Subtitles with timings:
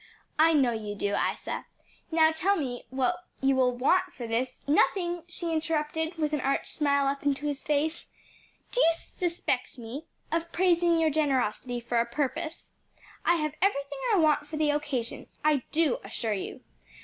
[0.39, 1.67] "I know you do, Isa.
[2.09, 6.71] Now tell me what you will want for this" "Nothing," she interrupted, with an arch
[6.71, 8.07] smile up into his face.
[8.71, 12.71] "Do you suspect me of praising your generosity for a purpose?
[13.25, 16.61] I have everything I want for the occasion, I do assure you.